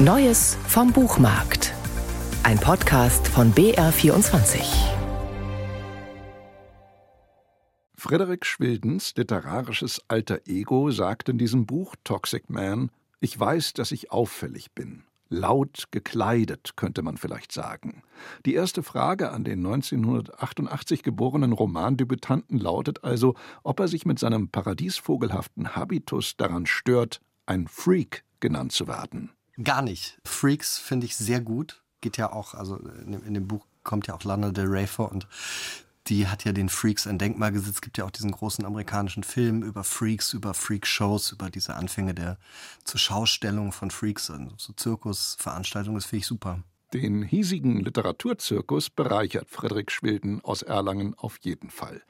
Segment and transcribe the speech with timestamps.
[0.00, 1.74] Neues vom Buchmarkt.
[2.44, 4.60] Ein Podcast von BR24.
[7.96, 14.12] Frederik Schwildens literarisches alter Ego sagt in diesem Buch Toxic Man, ich weiß, dass ich
[14.12, 15.02] auffällig bin.
[15.30, 18.04] Laut gekleidet, könnte man vielleicht sagen.
[18.46, 23.34] Die erste Frage an den 1988 geborenen Romandebütanten lautet also,
[23.64, 29.32] ob er sich mit seinem paradiesvogelhaften Habitus daran stört, ein Freak genannt zu werden.
[29.62, 30.18] Gar nicht.
[30.24, 31.82] Freaks finde ich sehr gut.
[32.00, 34.86] Geht ja auch, also in dem, in dem Buch kommt ja auch Lana Del Rey
[34.86, 35.26] vor und
[36.06, 37.76] die hat ja den Freaks ein Denkmal gesetzt.
[37.76, 42.14] Es gibt ja auch diesen großen amerikanischen Film über Freaks, über Freak-Shows, über diese Anfänge
[42.14, 42.38] der
[42.84, 45.98] Zuschaustellung von Freaks, und so Zirkusveranstaltungen.
[45.98, 46.62] Das finde ich super.
[46.94, 52.00] Den hiesigen Literaturzirkus bereichert Friedrich Schwilden aus Erlangen auf jeden Fall.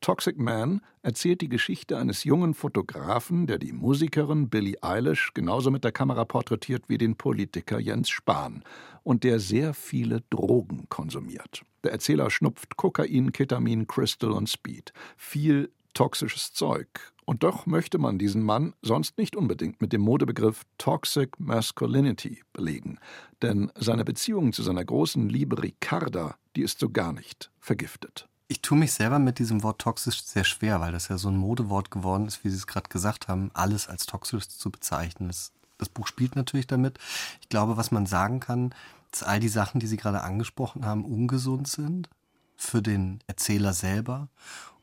[0.00, 5.84] Toxic Man erzählt die Geschichte eines jungen Fotografen, der die Musikerin Billie Eilish genauso mit
[5.84, 8.64] der Kamera porträtiert wie den Politiker Jens Spahn
[9.02, 11.62] und der sehr viele Drogen konsumiert.
[11.84, 14.94] Der Erzähler schnupft Kokain, Ketamin, Crystal und Speed.
[15.18, 17.11] Viel toxisches Zeug.
[17.24, 22.98] Und doch möchte man diesen Mann sonst nicht unbedingt mit dem Modebegriff Toxic Masculinity belegen.
[23.42, 28.28] Denn seine Beziehung zu seiner großen Liebe Ricarda, die ist so gar nicht vergiftet.
[28.48, 31.36] Ich tue mich selber mit diesem Wort toxisch sehr schwer, weil das ja so ein
[31.36, 35.28] Modewort geworden ist, wie Sie es gerade gesagt haben, alles als toxisch zu bezeichnen.
[35.28, 36.98] Das, das Buch spielt natürlich damit.
[37.40, 38.74] Ich glaube, was man sagen kann,
[39.10, 42.10] dass all die Sachen, die Sie gerade angesprochen haben, ungesund sind
[42.56, 44.28] für den Erzähler selber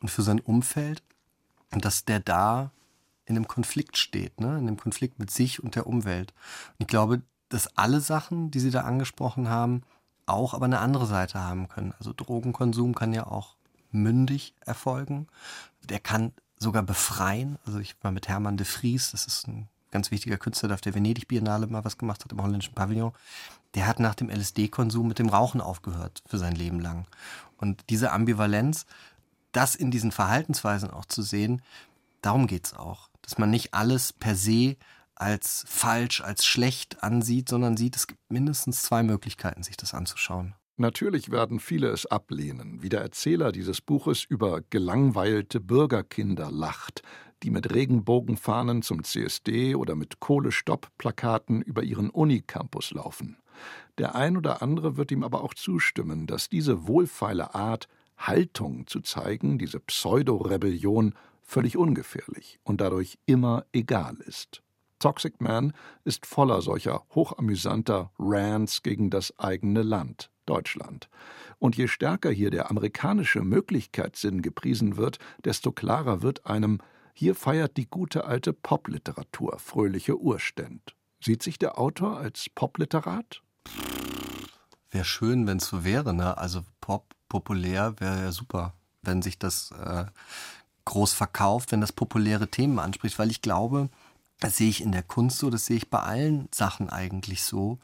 [0.01, 1.03] und für sein Umfeld
[1.71, 2.71] dass der da
[3.25, 4.57] in einem Konflikt steht, ne?
[4.57, 6.33] in einem Konflikt mit sich und der Umwelt.
[6.71, 9.83] Und ich glaube, dass alle Sachen, die Sie da angesprochen haben,
[10.25, 11.93] auch aber eine andere Seite haben können.
[11.97, 13.55] Also Drogenkonsum kann ja auch
[13.91, 15.27] mündig erfolgen.
[15.83, 17.57] Der kann sogar befreien.
[17.65, 20.81] Also ich war mit Hermann de Vries, das ist ein ganz wichtiger Künstler, der auf
[20.81, 23.13] der Venedig Biennale mal was gemacht hat im holländischen Pavillon.
[23.75, 27.05] Der hat nach dem LSD-Konsum mit dem Rauchen aufgehört für sein Leben lang.
[27.57, 28.85] Und diese Ambivalenz
[29.51, 31.61] das in diesen Verhaltensweisen auch zu sehen,
[32.21, 33.09] darum geht es auch.
[33.21, 34.77] Dass man nicht alles per se
[35.15, 40.55] als falsch, als schlecht ansieht, sondern sieht, es gibt mindestens zwei Möglichkeiten, sich das anzuschauen.
[40.77, 47.03] Natürlich werden viele es ablehnen, wie der Erzähler dieses Buches über gelangweilte Bürgerkinder lacht,
[47.43, 53.37] die mit Regenbogenfahnen zum CSD oder mit Kohlestopp-Plakaten über ihren Unicampus laufen.
[53.97, 59.01] Der ein oder andere wird ihm aber auch zustimmen, dass diese wohlfeile Art Haltung zu
[59.01, 64.61] zeigen, diese Pseudo-Rebellion, völlig ungefährlich und dadurch immer egal ist.
[64.99, 71.09] Toxic Man ist voller solcher hochamüsanter Rants gegen das eigene Land, Deutschland.
[71.57, 76.79] Und je stärker hier der amerikanische Möglichkeitssinn gepriesen wird, desto klarer wird einem,
[77.13, 80.95] hier feiert die gute alte Popliteratur fröhliche Urständ.
[81.21, 83.41] Sieht sich der Autor als Popliterat?
[84.91, 86.37] Wäre schön, wenn es so wäre, ne?
[86.37, 90.05] Also Pop populär wäre ja super, wenn sich das äh,
[90.85, 93.89] groß verkauft, wenn das populäre Themen anspricht, weil ich glaube,
[94.39, 97.79] das sehe ich in der Kunst so, das sehe ich bei allen Sachen eigentlich so.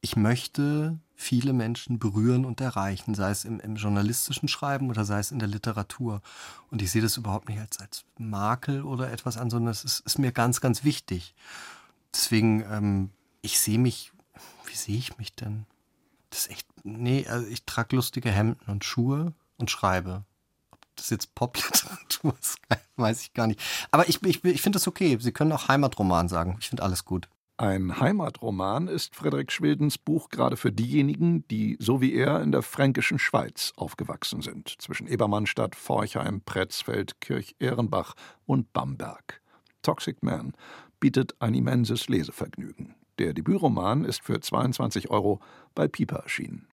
[0.00, 5.18] Ich möchte viele Menschen berühren und erreichen, sei es im, im, journalistischen Schreiben oder sei
[5.18, 6.20] es in der Literatur.
[6.70, 10.00] Und ich sehe das überhaupt nicht als, als Makel oder etwas an, sondern es ist,
[10.00, 11.34] ist mir ganz, ganz wichtig.
[12.12, 13.10] Deswegen, ähm,
[13.40, 14.12] ich sehe mich,
[14.66, 15.64] wie sehe ich mich denn?
[16.30, 20.24] Das ist echt, nee, also ich trage lustige Hemden und Schuhe und schreibe.
[20.70, 22.58] Ob das jetzt Popliteratur ist,
[22.96, 23.60] weiß ich gar nicht.
[23.90, 25.16] Aber ich, ich, ich finde das okay.
[25.20, 26.56] Sie können auch Heimatroman sagen.
[26.60, 27.28] Ich finde alles gut.
[27.58, 32.60] Ein Heimatroman ist Frederik Schwildens Buch gerade für diejenigen, die so wie er in der
[32.60, 38.14] fränkischen Schweiz aufgewachsen sind, zwischen Ebermannstadt, Forchheim, Pretzfeld, Kirch-Ehrenbach
[38.44, 39.40] und Bamberg.
[39.80, 40.52] Toxic Man
[41.00, 42.94] bietet ein immenses Lesevergnügen.
[43.18, 45.40] Der Debütroman ist für 22 Euro
[45.74, 46.62] bei Piper erschienen.